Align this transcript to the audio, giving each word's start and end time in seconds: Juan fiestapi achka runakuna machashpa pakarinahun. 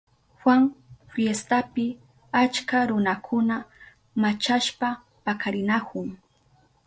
Juan 0.39 0.63
fiestapi 1.13 1.85
achka 2.41 2.79
runakuna 2.91 3.55
machashpa 4.21 4.89
pakarinahun. 5.25 6.07